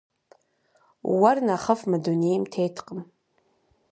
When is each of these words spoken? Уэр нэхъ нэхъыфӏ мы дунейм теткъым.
Уэр 1.19 1.37
нэхъ 1.39 1.45
нэхъыфӏ 1.57 1.83
мы 1.89 1.97
дунейм 2.03 2.43
теткъым. 2.53 2.99